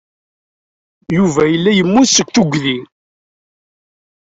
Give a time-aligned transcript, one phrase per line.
[1.15, 2.77] Yuba yella yemmut seg tuggdi.